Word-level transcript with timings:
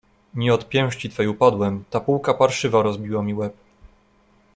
"Nie 0.33 0.53
od 0.53 0.69
pięści 0.69 1.09
twej 1.09 1.27
upadłem, 1.27 1.83
ta 1.89 1.99
półka 1.99 2.33
parszywa 2.33 2.81
rozbiła 2.81 3.23
mi 3.23 3.33
łeb." 3.33 3.53